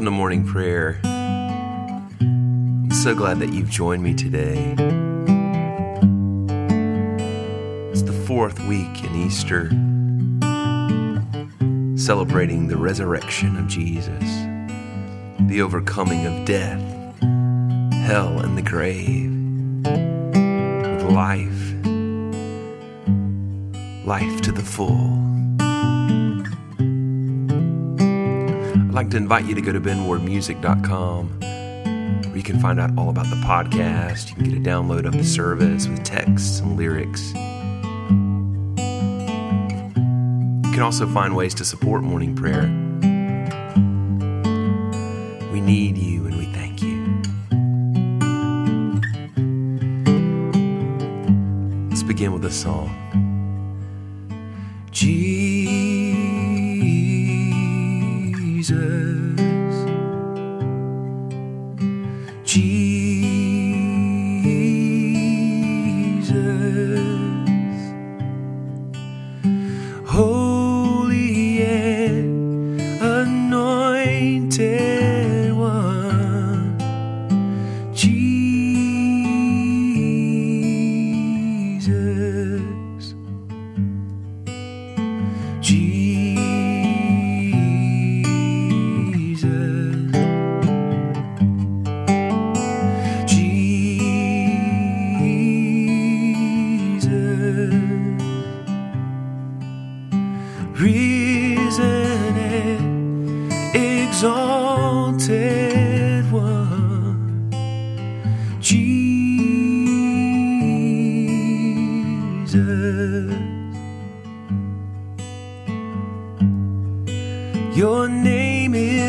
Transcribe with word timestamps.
Welcome 0.00 0.14
to 0.14 0.18
morning 0.18 0.46
prayer. 0.46 0.98
I'm 1.04 2.90
so 2.90 3.14
glad 3.14 3.38
that 3.40 3.52
you've 3.52 3.68
joined 3.68 4.02
me 4.02 4.14
today. 4.14 4.74
It's 7.90 8.00
the 8.00 8.24
fourth 8.26 8.58
week 8.60 9.04
in 9.04 9.14
Easter, 9.14 9.68
celebrating 11.98 12.68
the 12.68 12.78
resurrection 12.78 13.58
of 13.58 13.66
Jesus, 13.68 14.24
the 15.38 15.60
overcoming 15.60 16.24
of 16.24 16.46
death, 16.46 16.80
hell, 17.92 18.40
and 18.40 18.56
the 18.56 18.62
grave 18.62 19.30
with 20.94 21.12
life, 21.12 21.74
life 24.06 24.40
to 24.40 24.50
the 24.50 24.62
full. 24.64 25.29
Like 29.00 29.08
to 29.08 29.16
invite 29.16 29.46
you 29.46 29.54
to 29.54 29.62
go 29.62 29.72
to 29.72 29.80
benwardmusic.com 29.80 31.40
where 31.40 32.36
you 32.36 32.42
can 32.42 32.60
find 32.60 32.78
out 32.78 32.90
all 32.98 33.08
about 33.08 33.24
the 33.30 33.36
podcast. 33.36 34.28
You 34.28 34.34
can 34.34 34.44
get 34.44 34.58
a 34.58 34.60
download 34.60 35.06
of 35.06 35.12
the 35.14 35.24
service 35.24 35.88
with 35.88 36.04
texts 36.04 36.60
and 36.60 36.76
lyrics. 36.76 37.32
You 37.32 37.34
can 40.70 40.82
also 40.82 41.06
find 41.06 41.34
ways 41.34 41.54
to 41.54 41.64
support 41.64 42.02
morning 42.02 42.36
prayer. 42.36 42.64
We 45.50 45.62
need 45.62 45.96
you 45.96 46.26
and 46.26 46.36
we 46.36 46.44
thank 46.52 46.82
you. 46.82 47.22
Let's 51.88 52.02
begin 52.02 52.34
with 52.34 52.44
a 52.44 52.50
song. 52.50 52.94
Jesus, 54.90 55.29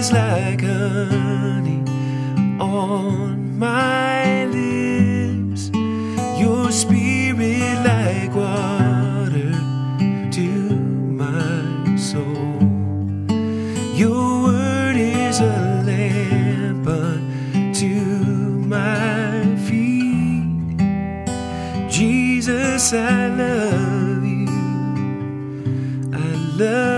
is 0.02 0.11
like 0.11 0.61
honey 0.61 1.84
on 2.59 3.59
my 3.59 4.45
lips. 4.45 5.69
Your 6.41 6.72
spirit 6.72 7.75
like 7.85 8.34
water 8.34 9.53
to 10.38 10.50
my 11.22 11.95
soul. 11.97 12.57
Your 13.94 14.44
word 14.45 14.95
is 14.95 15.40
a 15.40 15.84
lamp 15.90 16.88
unto 16.88 17.94
my 18.75 19.56
feet. 19.67 20.79
Jesus, 21.90 22.94
I 22.94 23.28
love 23.28 24.25
you. 24.25 24.50
I 26.11 26.29
love 26.57 26.91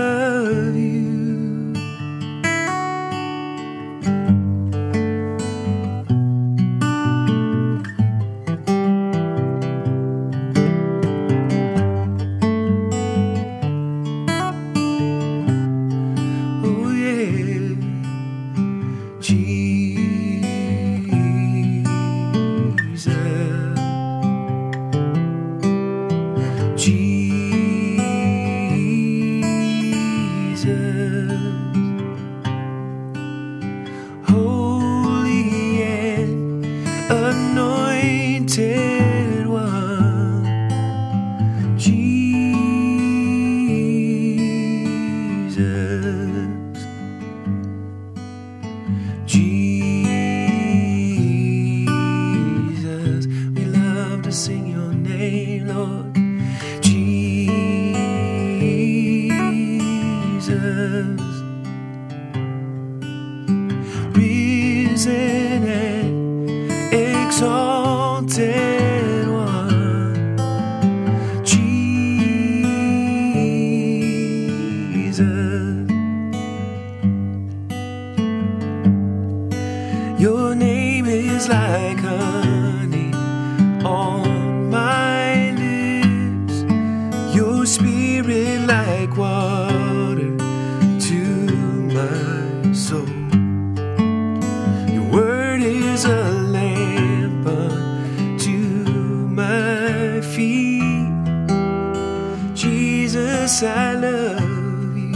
Jesus, 103.54 103.70
I 103.70 103.94
love 103.94 104.98
you. 104.98 105.14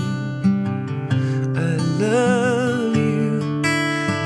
I 1.56 1.74
love 1.98 2.96
you. 2.96 3.62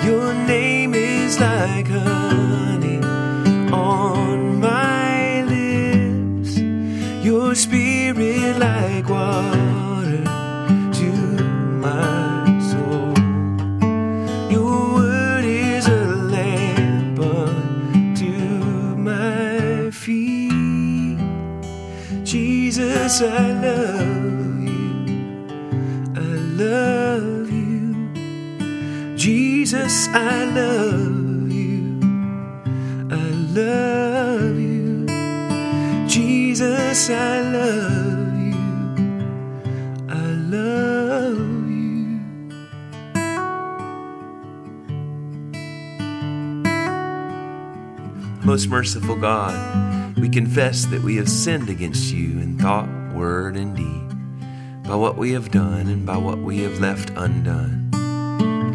Your 0.04 0.34
name 0.34 0.94
is 0.94 1.40
like 1.40 1.88
honey 1.88 2.98
on 3.72 4.60
my 4.60 5.42
lips. 5.44 6.58
Your 7.24 7.54
spirit 7.54 8.58
like 8.58 9.08
water 9.08 10.24
to 11.00 11.12
my 11.80 12.60
soul. 12.70 13.14
Your 14.50 14.94
word 14.94 15.44
is 15.46 15.86
a 15.86 16.04
lamp 16.36 17.18
unto 17.18 18.32
my 18.96 19.90
feet. 19.90 21.18
Jesus, 22.24 23.22
I 23.22 23.51
I 30.08 30.44
love 30.44 31.50
you. 31.50 32.00
I 33.10 33.30
love 33.54 34.58
you. 34.58 35.06
Jesus, 36.08 37.10
I 37.10 37.40
love 37.40 38.34
you. 38.38 38.54
I 40.08 40.26
love 40.50 41.38
you. 41.68 42.20
Most 48.44 48.68
merciful 48.68 49.16
God, 49.16 50.18
we 50.18 50.28
confess 50.28 50.86
that 50.86 51.02
we 51.02 51.16
have 51.16 51.28
sinned 51.28 51.68
against 51.68 52.12
you 52.12 52.38
in 52.40 52.58
thought, 52.58 52.88
word, 53.14 53.56
and 53.56 53.76
deed, 53.76 54.88
by 54.88 54.96
what 54.96 55.16
we 55.16 55.32
have 55.32 55.50
done 55.50 55.88
and 55.88 56.04
by 56.04 56.16
what 56.16 56.38
we 56.38 56.60
have 56.62 56.80
left 56.80 57.10
undone. 57.10 57.81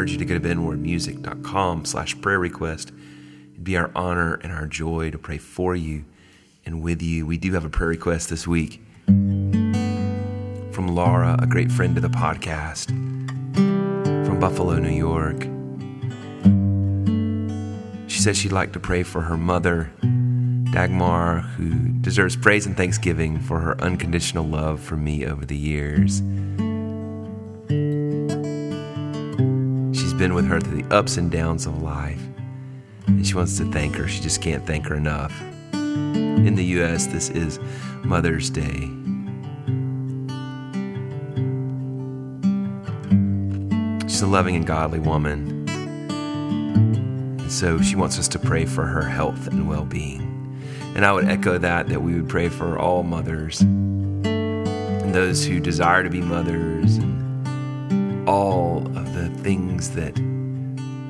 Encourage 0.00 0.12
you 0.12 0.18
to 0.18 0.24
go 0.24 0.38
to 0.38 0.40
benwardmusic.com 0.40 1.84
slash 1.84 2.18
prayer 2.22 2.38
request. 2.38 2.90
It'd 3.52 3.64
be 3.64 3.76
our 3.76 3.90
honor 3.94 4.36
and 4.36 4.50
our 4.50 4.66
joy 4.66 5.10
to 5.10 5.18
pray 5.18 5.36
for 5.36 5.76
you 5.76 6.06
and 6.64 6.82
with 6.82 7.02
you. 7.02 7.26
We 7.26 7.36
do 7.36 7.52
have 7.52 7.66
a 7.66 7.68
prayer 7.68 7.90
request 7.90 8.30
this 8.30 8.46
week 8.46 8.80
from 9.06 10.88
Laura, 10.88 11.36
a 11.38 11.46
great 11.46 11.70
friend 11.70 11.98
of 11.98 12.02
the 12.02 12.08
podcast 12.08 12.86
from 14.24 14.40
Buffalo, 14.40 14.78
New 14.78 14.88
York. 14.88 15.42
She 18.10 18.20
says 18.20 18.38
she'd 18.38 18.52
like 18.52 18.72
to 18.72 18.80
pray 18.80 19.02
for 19.02 19.20
her 19.20 19.36
mother, 19.36 19.92
Dagmar, 20.72 21.40
who 21.40 21.90
deserves 22.00 22.36
praise 22.36 22.64
and 22.64 22.74
thanksgiving 22.74 23.38
for 23.38 23.60
her 23.60 23.78
unconditional 23.82 24.46
love 24.46 24.80
for 24.80 24.96
me 24.96 25.26
over 25.26 25.44
the 25.44 25.58
years. 25.58 26.22
Been 30.20 30.34
with 30.34 30.46
her 30.46 30.60
through 30.60 30.82
the 30.82 30.94
ups 30.94 31.16
and 31.16 31.30
downs 31.30 31.64
of 31.64 31.80
life, 31.80 32.20
and 33.06 33.26
she 33.26 33.32
wants 33.32 33.56
to 33.56 33.64
thank 33.72 33.96
her. 33.96 34.06
She 34.06 34.20
just 34.20 34.42
can't 34.42 34.66
thank 34.66 34.86
her 34.86 34.94
enough. 34.94 35.32
In 35.72 36.56
the 36.56 36.64
U.S., 36.76 37.06
this 37.06 37.30
is 37.30 37.58
Mother's 38.04 38.50
Day. 38.50 38.80
She's 44.06 44.20
a 44.20 44.26
loving 44.26 44.56
and 44.56 44.66
godly 44.66 44.98
woman. 44.98 45.66
And 47.40 47.50
so 47.50 47.80
she 47.80 47.96
wants 47.96 48.18
us 48.18 48.28
to 48.28 48.38
pray 48.38 48.66
for 48.66 48.84
her 48.84 49.08
health 49.08 49.46
and 49.46 49.66
well 49.70 49.86
being. 49.86 50.20
And 50.94 51.06
I 51.06 51.12
would 51.12 51.30
echo 51.30 51.56
that, 51.56 51.88
that 51.88 52.02
we 52.02 52.14
would 52.14 52.28
pray 52.28 52.50
for 52.50 52.78
all 52.78 53.04
mothers 53.04 53.62
and 53.62 55.14
those 55.14 55.46
who 55.46 55.60
desire 55.60 56.02
to 56.02 56.10
be 56.10 56.20
mothers 56.20 56.98
and 56.98 58.28
all 58.28 58.59
things 59.80 59.96
that, 59.96 60.14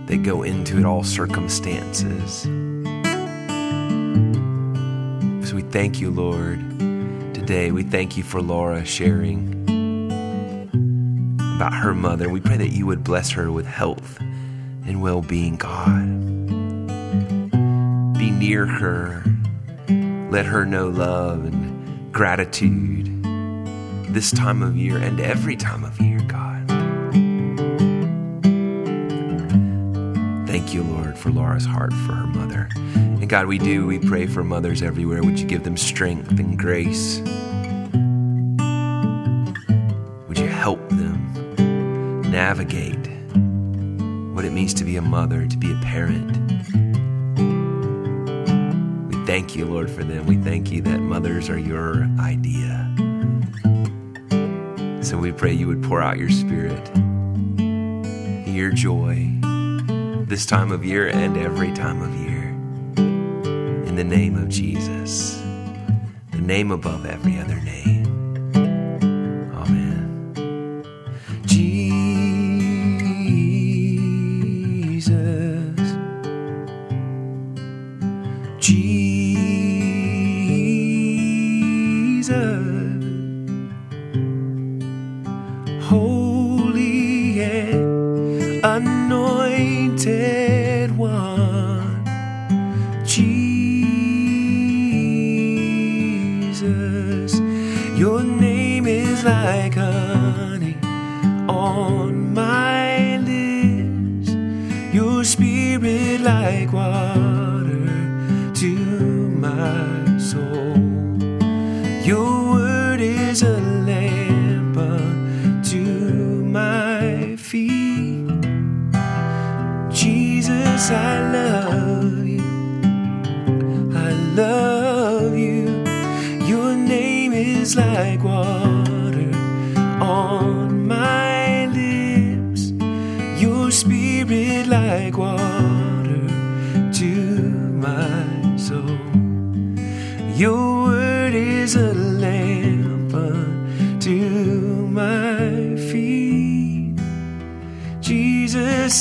that 0.07 0.23
go 0.23 0.43
into 0.43 0.79
it, 0.79 0.85
all 0.85 1.03
circumstances. 1.03 2.43
So 5.49 5.57
we 5.57 5.63
thank 5.63 6.01
you, 6.01 6.11
Lord. 6.11 6.59
Today, 7.35 7.73
we 7.73 7.83
thank 7.83 8.17
you 8.17 8.23
for 8.23 8.41
Laura 8.41 8.85
sharing 8.85 9.65
about 11.57 11.75
her 11.75 11.95
mother. 11.95 12.29
We 12.29 12.41
pray 12.41 12.57
that 12.59 12.71
you 12.71 12.87
would 12.87 13.03
bless 13.03 13.31
her 13.33 13.51
with 13.51 13.67
health 13.67 14.21
and 14.21 15.03
well 15.03 15.23
being, 15.23 15.57
God. 15.57 16.07
Be 18.19 18.31
near 18.31 18.67
her. 18.67 19.25
Let 20.31 20.47
her 20.47 20.65
know 20.65 20.89
love 20.89 21.45
and 21.45 22.13
gratitude 22.13 23.09
this 24.13 24.31
time 24.31 24.63
of 24.63 24.77
year 24.77 24.99
and 24.99 25.21
every 25.21 25.57
time 25.57 25.85
of 25.85 26.01
year, 26.01 26.20
Thank 30.51 30.75
you, 30.75 30.83
Lord, 30.83 31.17
for 31.17 31.31
Laura's 31.31 31.65
heart 31.65 31.93
for 31.93 32.13
her 32.13 32.27
mother. 32.27 32.69
And 32.75 33.29
God, 33.29 33.47
we 33.47 33.57
do, 33.57 33.87
we 33.87 34.01
pray 34.01 34.27
for 34.27 34.43
mothers 34.43 34.83
everywhere. 34.83 35.23
Would 35.23 35.39
you 35.39 35.47
give 35.47 35.63
them 35.63 35.77
strength 35.77 36.41
and 36.41 36.59
grace? 36.59 37.21
Would 40.27 40.39
you 40.39 40.49
help 40.49 40.81
them 40.89 41.33
navigate 42.33 43.07
what 44.35 44.45
it 44.45 44.51
means 44.51 44.75
to 44.75 44.85
be 44.85 44.97
a 44.97 45.03
mother, 45.03 45.47
to 45.47 45.57
be 45.57 45.71
a 45.71 45.77
parent? 45.83 46.37
We 49.07 49.25
thank 49.27 49.55
you, 49.55 49.67
Lord, 49.67 49.89
for 49.89 50.03
them. 50.03 50.27
We 50.27 50.35
thank 50.35 50.73
you 50.73 50.83
that 50.83 50.99
mothers 50.99 51.49
are 51.49 51.61
your 51.61 52.09
idea. 52.19 52.93
So 55.01 55.17
we 55.17 55.31
pray 55.31 55.53
you 55.53 55.69
would 55.69 55.85
pour 55.85 56.03
out 56.03 56.19
your 56.19 56.31
spirit, 56.31 56.91
your 58.49 58.73
joy, 58.73 59.30
this 60.31 60.47
time 60.47 60.71
of 60.71 60.85
year 60.85 61.09
and 61.09 61.37
every 61.37 61.73
time 61.73 62.01
of 62.01 62.15
year. 62.15 62.51
In 63.89 63.97
the 63.97 64.05
name 64.05 64.37
of 64.37 64.49
Jesus, 64.49 65.43
the 66.31 66.41
name 66.41 66.71
above 66.71 67.05
every 67.05 67.37
other 67.37 67.61
name. 67.63 68.00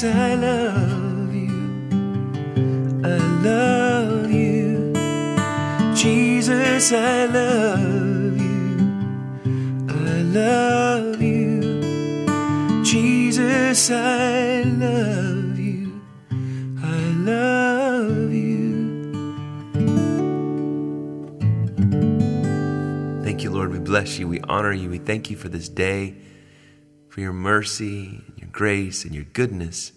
I 0.03 0.36
love 0.36 1.34
you. 1.34 1.50
I 3.03 3.18
love 3.44 4.32
you. 4.32 4.94
Jesus, 5.94 6.94
I 6.94 7.25
love 7.25 8.38
you. 8.39 8.77
I 9.89 10.22
love 10.22 11.22
you. 11.22 12.84
Jesus, 12.84 13.91
I 13.91 14.62
love 14.63 15.60
you. 15.60 16.01
I 16.82 17.01
love 17.18 18.32
you. 18.32 19.12
Thank 23.24 23.44
you, 23.44 23.51
Lord. 23.51 23.72
We 23.72 23.79
bless 23.79 24.18
you. 24.18 24.29
We 24.29 24.39
honor 24.41 24.72
you. 24.72 24.89
We 24.89 25.00
thank 25.00 25.29
you 25.29 25.36
for 25.36 25.50
this 25.50 25.68
day, 25.68 26.15
for 27.10 27.20
your 27.20 27.34
mercy, 27.34 28.24
grace, 28.51 29.06
and 29.06 29.13
your 29.13 29.25
goodness 29.25 29.91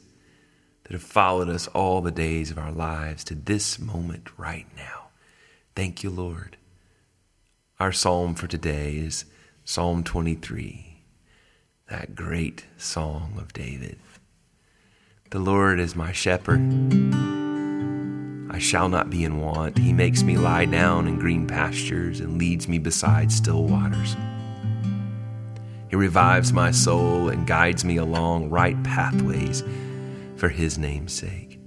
that 0.85 0.93
have 0.93 1.03
followed 1.03 1.49
us 1.49 1.67
all 1.69 2.01
the 2.01 2.11
days 2.11 2.51
of 2.51 2.59
our 2.59 2.73
lives 2.73 3.25
to 3.25 3.35
this 3.35 3.79
moment 3.79 4.29
right 4.39 4.67
now. 4.77 5.09
Thank 5.75 6.03
you, 6.03 6.11
Lord. 6.11 6.57
Our 7.81 7.93
psalm 7.93 8.35
for 8.35 8.47
today 8.47 8.97
is 8.97 9.25
Psalm 9.65 10.05
23, 10.05 11.03
that 11.89 12.15
great 12.15 12.67
song 12.77 13.35
of 13.39 13.53
David. 13.53 13.99
The 15.31 15.39
Lord 15.39 15.81
is 15.81 15.97
my 15.97 16.13
shepherd. 16.13 16.61
I 18.51 18.59
shall 18.59 18.91
not 18.91 19.09
be 19.09 19.25
in 19.25 19.41
want. 19.41 19.79
He 19.79 19.95
makes 19.95 20.23
me 20.23 20.37
lie 20.37 20.67
down 20.67 21.09
in 21.09 21.19
green 21.19 21.47
pastures 21.47 22.21
and 22.21 22.37
leads 22.37 22.69
me 22.69 22.79
beside 22.79 23.33
still 23.33 23.65
waters. 23.65 24.15
He 25.93 25.97
revives 25.97 26.55
my 26.55 26.71
soul 26.71 27.29
and 27.29 27.47
guides 27.47 27.85
me 27.85 27.99
along 27.99 28.49
right 28.49 28.83
pathways 28.83 29.63
for 30.37 30.49
his 30.49 30.79
name's 30.79 31.13
sake. 31.13 31.61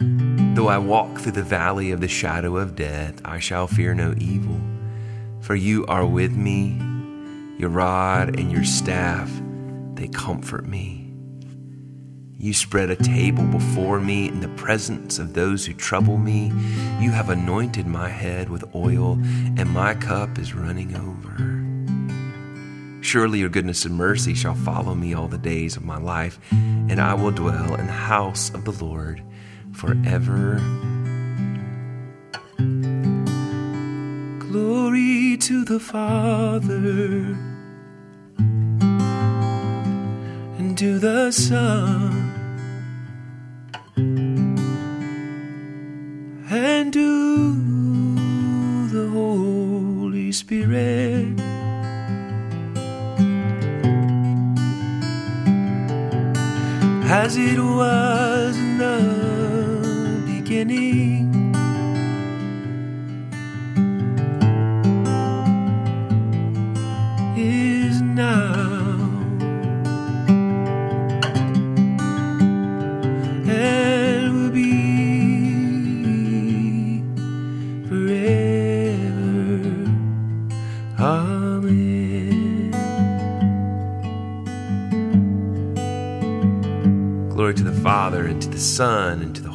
Though 0.00 0.66
I 0.66 0.78
walk 0.78 1.20
through 1.20 1.32
the 1.32 1.44
valley 1.44 1.92
of 1.92 2.00
the 2.00 2.08
shadow 2.08 2.56
of 2.56 2.74
death, 2.74 3.20
I 3.24 3.38
shall 3.38 3.68
fear 3.68 3.94
no 3.94 4.12
evil, 4.18 4.60
for 5.40 5.54
you 5.54 5.86
are 5.86 6.04
with 6.04 6.36
me. 6.36 6.80
Your 7.56 7.70
rod 7.70 8.40
and 8.40 8.50
your 8.50 8.64
staff, 8.64 9.30
they 9.94 10.08
comfort 10.08 10.66
me. 10.66 11.12
You 12.36 12.54
spread 12.54 12.90
a 12.90 12.96
table 12.96 13.44
before 13.44 14.00
me 14.00 14.26
in 14.26 14.40
the 14.40 14.48
presence 14.48 15.20
of 15.20 15.34
those 15.34 15.64
who 15.64 15.74
trouble 15.74 16.18
me. 16.18 16.48
You 16.98 17.12
have 17.12 17.30
anointed 17.30 17.86
my 17.86 18.08
head 18.08 18.48
with 18.48 18.74
oil, 18.74 19.12
and 19.12 19.70
my 19.70 19.94
cup 19.94 20.40
is 20.40 20.54
running 20.54 20.96
over. 20.96 21.63
Surely 23.14 23.38
your 23.38 23.48
goodness 23.48 23.84
and 23.84 23.94
mercy 23.94 24.34
shall 24.34 24.56
follow 24.56 24.92
me 24.92 25.14
all 25.14 25.28
the 25.28 25.38
days 25.38 25.76
of 25.76 25.84
my 25.84 25.96
life, 25.96 26.40
and 26.50 26.98
I 26.98 27.14
will 27.14 27.30
dwell 27.30 27.76
in 27.76 27.86
the 27.86 27.92
house 27.92 28.52
of 28.52 28.64
the 28.64 28.72
Lord 28.72 29.22
forever. 29.70 30.56
Glory 34.40 35.36
to 35.36 35.64
the 35.64 35.78
Father 35.78 37.38
and 40.58 40.76
to 40.76 40.98
the 40.98 41.30
Son 41.30 42.23
It 57.36 57.58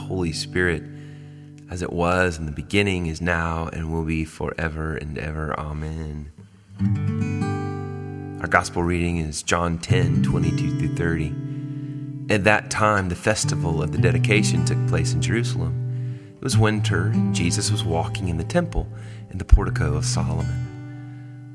Holy 0.09 0.33
Spirit, 0.33 0.81
as 1.69 1.83
it 1.83 1.93
was 1.93 2.39
in 2.39 2.47
the 2.47 2.51
beginning, 2.51 3.05
is 3.05 3.21
now, 3.21 3.69
and 3.71 3.93
will 3.93 4.03
be 4.03 4.25
forever 4.25 4.95
and 4.95 5.19
ever. 5.19 5.57
Amen. 5.59 6.31
Our 8.41 8.47
gospel 8.47 8.81
reading 8.81 9.17
is 9.17 9.43
John 9.43 9.77
10 9.77 10.23
22 10.23 10.79
through 10.79 10.95
30. 10.95 12.33
At 12.33 12.43
that 12.45 12.71
time, 12.71 13.09
the 13.09 13.15
festival 13.15 13.83
of 13.83 13.91
the 13.91 13.99
dedication 13.99 14.65
took 14.65 14.83
place 14.87 15.13
in 15.13 15.21
Jerusalem. 15.21 16.33
It 16.37 16.43
was 16.43 16.57
winter, 16.57 17.09
and 17.09 17.35
Jesus 17.35 17.69
was 17.69 17.83
walking 17.83 18.29
in 18.29 18.37
the 18.37 18.43
temple 18.43 18.87
in 19.29 19.37
the 19.37 19.45
portico 19.45 19.93
of 19.95 20.05
Solomon. 20.05 20.69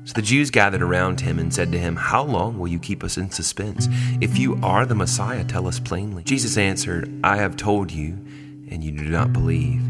So 0.05 0.13
the 0.13 0.21
Jews 0.21 0.49
gathered 0.49 0.81
around 0.81 1.19
him 1.19 1.39
and 1.39 1.53
said 1.53 1.73
to 1.73 1.79
him, 1.79 1.97
How 1.97 2.23
long 2.23 2.57
will 2.57 2.69
you 2.69 2.79
keep 2.79 3.03
us 3.03 3.17
in 3.17 3.31
suspense? 3.31 3.89
If 4.21 4.37
you 4.37 4.57
are 4.63 4.85
the 4.85 4.95
Messiah, 4.95 5.43
tell 5.43 5.67
us 5.67 5.79
plainly. 5.79 6.23
Jesus 6.23 6.57
answered, 6.57 7.11
I 7.21 7.35
have 7.37 7.57
told 7.57 7.91
you, 7.91 8.23
and 8.69 8.83
you 8.83 8.91
do 8.91 9.05
not 9.05 9.33
believe. 9.33 9.81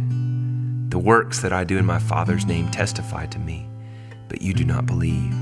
The 0.89 1.00
works 1.00 1.41
that 1.41 1.53
I 1.53 1.63
do 1.63 1.77
in 1.77 1.86
my 1.86 2.00
Father's 2.00 2.46
name 2.46 2.70
testify 2.72 3.25
to 3.27 3.39
me, 3.39 3.67
but 4.27 4.41
you 4.41 4.53
do 4.53 4.63
not 4.63 4.86
believe, 4.86 5.34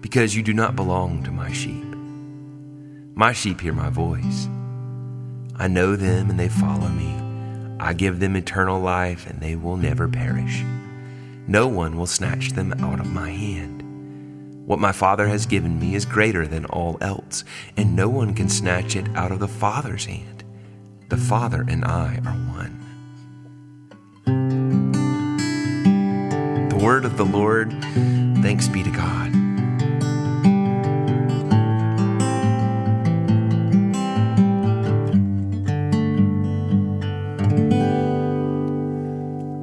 because 0.00 0.36
you 0.36 0.42
do 0.42 0.52
not 0.52 0.76
belong 0.76 1.22
to 1.24 1.30
my 1.30 1.52
sheep. 1.52 1.84
My 3.14 3.32
sheep 3.32 3.60
hear 3.60 3.72
my 3.72 3.90
voice. 3.90 4.48
I 5.56 5.68
know 5.68 5.96
them 5.96 6.30
and 6.30 6.40
they 6.40 6.48
follow 6.48 6.88
me. 6.88 7.14
I 7.78 7.92
give 7.92 8.20
them 8.20 8.36
eternal 8.36 8.80
life 8.80 9.28
and 9.28 9.40
they 9.40 9.56
will 9.56 9.76
never 9.76 10.08
perish. 10.08 10.64
No 11.46 11.66
one 11.68 11.96
will 11.96 12.06
snatch 12.06 12.50
them 12.52 12.72
out 12.74 13.00
of 13.00 13.12
my 13.12 13.30
hand. 13.30 13.82
What 14.66 14.78
my 14.78 14.92
Father 14.92 15.26
has 15.26 15.44
given 15.44 15.78
me 15.80 15.94
is 15.94 16.04
greater 16.04 16.46
than 16.46 16.64
all 16.66 16.96
else, 17.00 17.44
and 17.76 17.96
no 17.96 18.08
one 18.08 18.32
can 18.32 18.48
snatch 18.48 18.94
it 18.94 19.08
out 19.16 19.32
of 19.32 19.40
the 19.40 19.48
Father's 19.48 20.04
hand. 20.04 20.31
The 21.12 21.18
Father 21.18 21.62
and 21.68 21.84
I 21.84 22.18
are 22.24 22.32
one. 22.56 22.72
The 26.70 26.76
word 26.82 27.04
of 27.04 27.18
the 27.18 27.26
Lord, 27.26 27.70
thanks 28.42 28.66
be 28.66 28.82
to 28.82 28.90
God. 28.90 29.30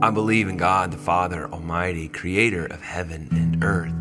I 0.03 0.11
believe 0.11 0.49
in 0.49 0.57
God 0.57 0.91
the 0.91 0.99
Father 0.99 1.49
Almighty, 1.51 2.09
creator 2.09 2.67
of 2.67 2.83
heaven 2.83 3.27
and 3.31 3.63
earth. 3.63 3.91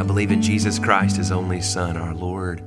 I 0.00 0.04
believe 0.04 0.30
in 0.30 0.40
Jesus 0.40 0.78
Christ, 0.78 1.18
his 1.18 1.30
only 1.30 1.60
Son, 1.60 1.98
our 1.98 2.14
Lord. 2.14 2.66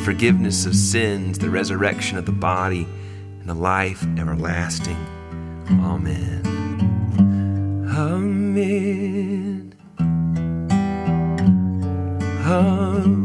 forgiveness 0.00 0.66
of 0.66 0.74
sins, 0.74 1.38
the 1.38 1.50
resurrection 1.50 2.18
of 2.18 2.26
the 2.26 2.32
body, 2.32 2.86
and 3.40 3.48
the 3.48 3.54
life 3.54 4.02
everlasting. 4.18 4.96
Amen. 5.68 6.42
Amen. 7.88 9.74
Amen. 12.46 13.20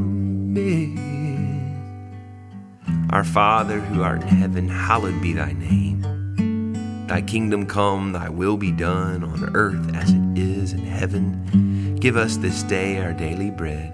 Our 3.09 3.23
Father 3.23 3.79
who 3.79 4.03
art 4.03 4.21
in 4.23 4.27
heaven, 4.27 4.67
hallowed 4.67 5.21
be 5.21 5.33
thy 5.33 5.53
name. 5.53 6.01
Thy 7.07 7.21
kingdom 7.21 7.65
come, 7.65 8.11
thy 8.11 8.29
will 8.29 8.57
be 8.57 8.71
done 8.71 9.23
on 9.23 9.55
earth 9.55 9.95
as 9.95 10.11
it 10.11 10.37
is 10.37 10.73
in 10.73 10.79
heaven. 10.85 11.95
Give 11.99 12.17
us 12.17 12.37
this 12.37 12.63
day 12.63 12.99
our 12.99 13.13
daily 13.13 13.51
bread, 13.51 13.93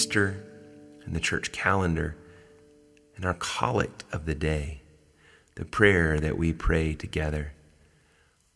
Easter 0.00 0.42
and 1.04 1.14
the 1.14 1.20
church 1.20 1.52
calendar 1.52 2.16
and 3.16 3.26
our 3.26 3.34
collect 3.34 4.02
of 4.10 4.24
the 4.24 4.34
day, 4.34 4.80
the 5.56 5.64
prayer 5.66 6.18
that 6.18 6.38
we 6.38 6.54
pray 6.54 6.94
together. 6.94 7.52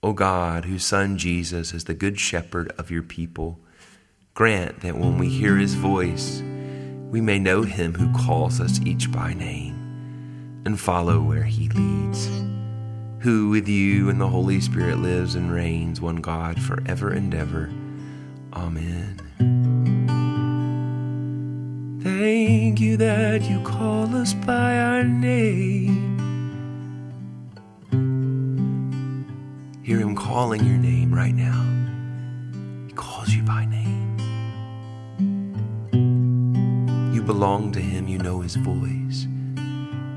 O 0.03 0.15
God, 0.15 0.65
whose 0.65 0.87
Son 0.87 1.19
Jesus 1.19 1.75
is 1.75 1.85
the 1.85 1.93
good 1.93 2.19
shepherd 2.19 2.73
of 2.79 2.91
your 2.91 3.03
people, 3.03 3.59
grant 4.33 4.81
that 4.81 4.97
when 4.97 5.19
we 5.19 5.29
hear 5.29 5.59
his 5.59 5.75
voice, 5.75 6.43
we 7.11 7.21
may 7.21 7.39
know 7.39 7.61
him 7.61 7.93
who 7.93 8.11
calls 8.25 8.59
us 8.59 8.81
each 8.87 9.13
by 9.13 9.35
name 9.35 10.63
and 10.65 10.81
follow 10.81 11.21
where 11.21 11.45
he 11.45 11.69
leads, 11.69 12.27
who 13.21 13.51
with 13.51 13.69
you 13.69 14.09
and 14.09 14.19
the 14.19 14.29
Holy 14.29 14.63
Spirit 14.63 14.97
lives 14.97 15.35
and 15.35 15.53
reigns, 15.53 16.01
one 16.01 16.23
God, 16.23 16.59
forever 16.63 17.11
and 17.11 17.35
ever. 17.35 17.71
Amen. 18.55 19.63
Thank 22.05 22.81
you 22.83 22.99
that 22.99 23.49
you 23.49 23.63
call 23.63 24.15
us 24.15 24.35
by 24.35 24.77
our 24.79 25.03
name. 25.03 26.19
Hear 29.83 30.01
him 30.01 30.15
calling 30.15 30.63
your 30.67 30.77
name 30.77 31.15
right 31.15 31.35
now. 31.35 31.65
He 32.89 32.93
calls 32.93 33.31
you 33.31 33.43
by 33.43 33.65
name. 33.65 34.19
You 37.15 37.23
belong 37.23 37.73
to 37.73 37.81
him, 37.81 38.07
you 38.07 38.19
know 38.19 38.43
his 38.43 38.57
voice, 38.57 39.27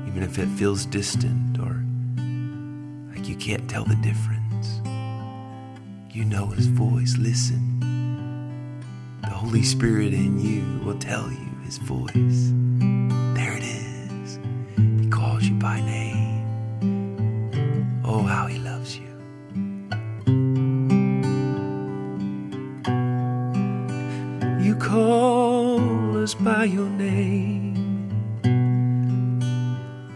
even 0.06 0.22
if 0.22 0.38
it 0.38 0.48
feels 0.48 0.84
distant 0.84 1.58
or 1.58 1.82
like 3.14 3.26
you 3.26 3.36
can't 3.36 3.66
tell 3.66 3.84
the 3.84 3.96
difference. 4.02 4.82
You 6.14 6.26
know 6.26 6.48
his 6.48 6.66
voice. 6.66 7.16
Listen. 7.16 7.80
The 9.22 9.30
Holy 9.30 9.62
Spirit 9.62 10.12
in 10.12 10.38
you 10.38 10.84
will 10.84 10.98
tell 10.98 11.30
you 11.30 11.47
his 11.68 11.76
voice. 11.76 12.54
There 13.36 13.54
it 13.54 13.62
is. 13.62 14.38
He 15.02 15.06
calls 15.10 15.44
you 15.44 15.54
by 15.56 15.80
name. 15.82 16.40
Oh, 18.02 18.22
how 18.22 18.46
he 18.46 18.58
loves 18.58 18.96
you. 18.96 19.04
You 24.64 24.76
call 24.76 26.16
us 26.22 26.32
by 26.32 26.64
your 26.64 26.88
name. 26.88 27.74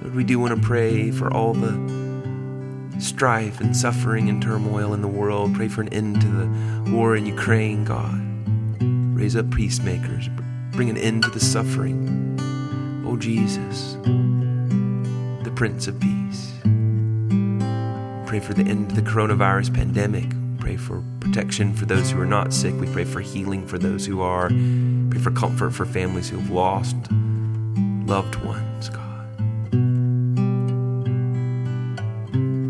Lord, 0.00 0.14
we 0.14 0.24
do 0.24 0.38
want 0.38 0.56
to 0.56 0.66
pray 0.66 1.10
for 1.10 1.30
all 1.34 1.52
the 1.52 1.76
strife 2.98 3.60
and 3.60 3.76
suffering 3.76 4.30
and 4.30 4.40
turmoil 4.40 4.94
in 4.94 5.02
the 5.02 5.08
world. 5.08 5.54
Pray 5.54 5.68
for 5.68 5.82
an 5.82 5.92
end 5.92 6.22
to 6.22 6.28
the 6.28 6.92
war 6.92 7.14
in 7.14 7.26
Ukraine, 7.26 7.84
God. 7.84 8.22
Raise 9.14 9.36
up 9.36 9.50
peacemakers. 9.50 10.30
Bring 10.72 10.90
an 10.90 10.98
end 10.98 11.22
to 11.24 11.30
the 11.30 11.40
suffering. 11.40 12.36
Oh, 13.06 13.16
Jesus, 13.16 13.94
the 15.44 15.52
Prince 15.54 15.86
of 15.86 16.00
Peace. 16.00 16.52
Pray 18.26 18.40
for 18.40 18.54
the 18.54 18.64
end 18.66 18.90
of 18.90 18.96
the 18.96 19.02
coronavirus 19.02 19.74
pandemic 19.74 20.32
pray 20.62 20.76
for 20.76 21.02
protection 21.18 21.74
for 21.74 21.86
those 21.86 22.12
who 22.12 22.20
are 22.20 22.26
not 22.26 22.52
sick. 22.52 22.72
We 22.78 22.86
pray 22.86 23.02
for 23.02 23.20
healing 23.20 23.66
for 23.66 23.78
those 23.78 24.06
who 24.06 24.20
are. 24.22 24.48
Pray 25.10 25.18
for 25.18 25.32
comfort 25.32 25.72
for 25.72 25.84
families 25.84 26.28
who 26.28 26.38
have 26.38 26.50
lost 26.50 26.94
loved 28.06 28.36
ones, 28.44 28.88
God. 28.88 29.28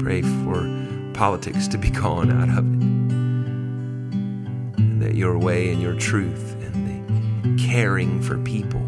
Pray 0.00 0.22
for 0.22 0.66
politics 1.12 1.68
to 1.68 1.76
be 1.76 1.90
gone 1.90 2.32
out 2.32 2.48
of 2.48 2.64
it. 2.64 2.82
And 4.80 5.02
that 5.02 5.14
your 5.14 5.38
way 5.38 5.70
and 5.70 5.82
your 5.82 5.94
truth 5.94 6.51
caring 7.58 8.22
for 8.22 8.38
people 8.38 8.82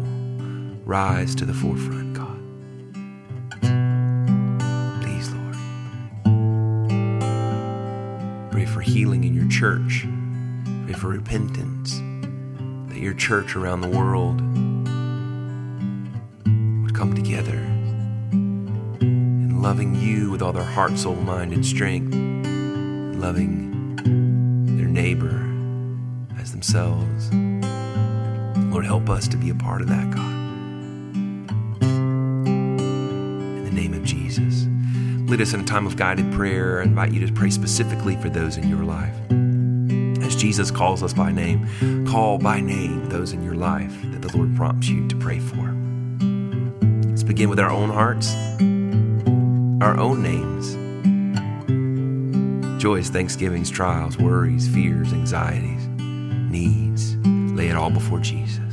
rise 0.85 1.33
to 1.35 1.45
the 1.45 1.53
forefront. 1.53 2.13
God. 2.13 2.39
Please, 5.01 5.31
Lord. 5.33 5.55
Pray 8.51 8.65
for 8.65 8.81
healing 8.81 9.23
in 9.23 9.33
your 9.33 9.47
church. 9.49 10.05
Pray 10.85 10.93
for 10.93 11.07
repentance, 11.07 11.99
that 12.89 12.99
your 12.99 13.15
church 13.15 13.55
around 13.55 13.81
the 13.81 13.89
world 13.89 14.39
would 16.83 16.95
come 16.95 17.13
together 17.15 17.57
in 19.01 19.61
loving 19.61 19.95
you 19.95 20.29
with 20.29 20.41
all 20.43 20.53
their 20.53 20.63
heart, 20.63 20.97
soul, 20.97 21.15
mind, 21.15 21.51
and 21.51 21.65
strength, 21.65 22.13
loving 23.19 23.95
their 24.77 24.87
neighbor 24.87 25.41
as 26.39 26.51
themselves. 26.51 27.31
Lord, 28.75 28.85
help 28.85 29.09
us 29.09 29.25
to 29.29 29.37
be 29.37 29.49
a 29.51 29.55
part 29.55 29.79
of 29.79 29.87
that, 29.87 30.11
God. 30.11 30.35
In 32.43 33.63
the 33.63 33.71
name 33.71 33.93
of 33.93 34.03
Jesus 34.03 34.65
lead 35.29 35.39
us 35.39 35.53
in 35.53 35.61
a 35.61 35.63
time 35.63 35.87
of 35.87 35.95
guided 35.95 36.29
prayer. 36.33 36.81
I 36.81 36.83
invite 36.83 37.13
you 37.13 37.25
to 37.25 37.31
pray 37.31 37.51
specifically 37.51 38.17
for 38.17 38.27
those 38.29 38.57
in 38.57 38.67
your 38.67 38.83
life. 38.83 39.15
As 40.25 40.35
Jesus 40.35 40.71
calls 40.71 41.03
us 41.03 41.13
by 41.13 41.31
name, 41.31 42.05
call 42.05 42.37
by 42.37 42.59
name 42.59 43.07
those 43.07 43.31
in 43.31 43.41
your 43.45 43.55
life 43.55 43.95
that 44.11 44.21
the 44.21 44.35
Lord 44.35 44.53
prompts 44.57 44.89
you 44.89 45.07
to 45.07 45.15
pray 45.15 45.39
for. 45.39 45.73
Let's 47.07 47.23
begin 47.23 47.49
with 47.49 47.61
our 47.61 47.71
own 47.71 47.89
hearts, 47.89 48.35
our 49.81 49.97
own 49.97 50.21
names. 50.21 50.75
Joys, 52.83 53.09
thanksgivings, 53.09 53.71
trials, 53.71 54.17
worries, 54.17 54.67
fears, 54.67 55.13
anxieties, 55.13 55.87
needs. 56.51 57.15
Lay 57.55 57.69
it 57.69 57.77
all 57.77 57.89
before 57.89 58.19
Jesus. 58.19 58.64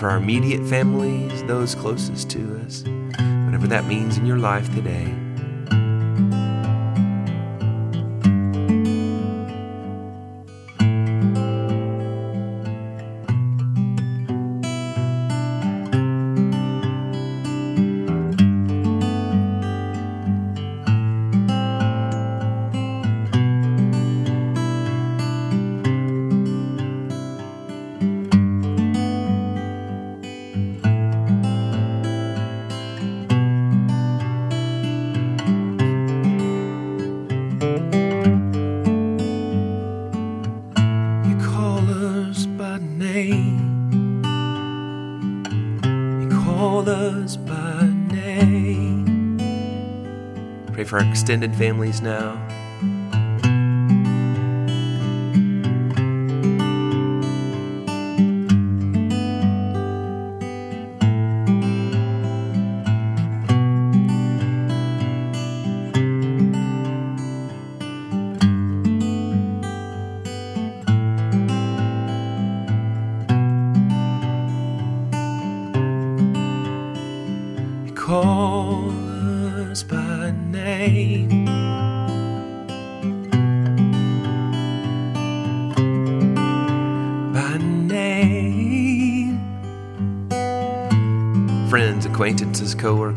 For 0.00 0.08
our 0.08 0.16
immediate 0.16 0.66
families, 0.66 1.42
those 1.42 1.74
closest 1.74 2.30
to 2.30 2.58
us, 2.64 2.84
whatever 3.44 3.66
that 3.66 3.84
means 3.84 4.16
in 4.16 4.24
your 4.24 4.38
life 4.38 4.74
today. 4.74 5.14
For 50.90 50.98
extended 50.98 51.54
families 51.54 52.02
now. 52.02 52.49
Acquaintances, 92.20 92.74
co 92.74 93.14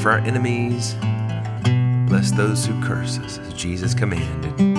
for 0.00 0.10
our 0.10 0.18
enemies. 0.18 0.94
Bless 2.08 2.32
those 2.32 2.64
who 2.64 2.82
curse 2.82 3.18
us, 3.18 3.38
as 3.38 3.52
Jesus 3.52 3.94
commanded. 3.94 4.69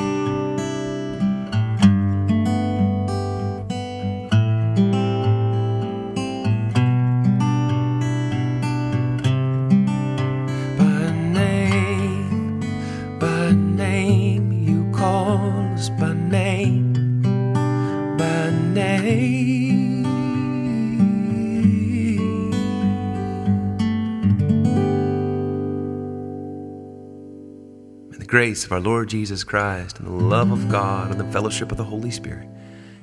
Grace 28.32 28.63
of 28.63 28.72
our 28.72 28.80
Lord 28.80 29.10
Jesus 29.10 29.44
Christ 29.44 30.00
and 30.00 30.08
the 30.08 30.12
love 30.12 30.52
of 30.52 30.70
God 30.70 31.12
and 31.12 31.20
the 31.20 31.30
fellowship 31.34 31.70
of 31.70 31.78
the 31.78 31.84
Holy 31.84 32.12
Spirit 32.12 32.48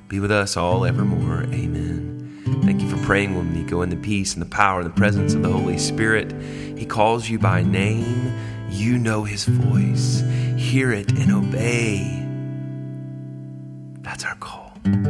be 0.07 0.19
with 0.19 0.31
us 0.31 0.57
all 0.57 0.85
evermore. 0.85 1.43
Amen. 1.53 2.41
Thank 2.63 2.81
you 2.81 2.89
for 2.89 2.97
praying 3.05 3.37
with 3.37 3.45
me. 3.45 3.61
Go 3.61 3.83
in 3.83 3.91
the 3.91 3.95
peace 3.95 4.33
and 4.33 4.41
the 4.41 4.47
power 4.47 4.79
and 4.79 4.89
the 4.89 4.95
presence 4.95 5.35
of 5.35 5.43
the 5.43 5.51
Holy 5.51 5.77
Spirit. 5.77 6.31
He 6.75 6.83
calls 6.83 7.29
you 7.29 7.37
by 7.37 7.61
name. 7.61 8.33
You 8.71 8.97
know 8.97 9.23
his 9.23 9.45
voice. 9.45 10.23
Hear 10.57 10.91
it 10.91 11.11
and 11.11 11.31
obey. 11.31 12.25
That's 14.01 14.25
our 14.25 14.35
call. 14.37 14.73
In 14.85 15.03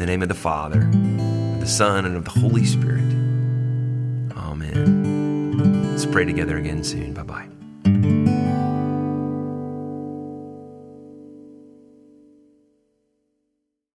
the 0.00 0.06
name 0.06 0.22
of 0.22 0.28
the 0.28 0.34
Father, 0.34 0.80
of 0.80 1.60
the 1.60 1.68
Son, 1.68 2.04
and 2.04 2.16
of 2.16 2.24
the 2.24 2.32
Holy 2.32 2.64
Spirit. 2.64 3.06
Amen. 4.36 5.92
Let's 5.92 6.06
pray 6.06 6.24
together 6.24 6.58
again 6.58 6.82
soon. 6.82 7.14
Bye 7.14 7.22
bye. 7.22 7.55
Thank 8.06 8.28
you. 8.28 8.35